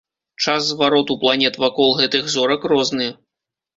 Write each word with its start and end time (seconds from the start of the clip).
Час 0.43 0.69
звароту 0.69 1.17
планет 1.23 1.61
вакол 1.65 1.91
гэтых 2.01 2.23
зорак 2.37 2.61
розны. 2.73 3.07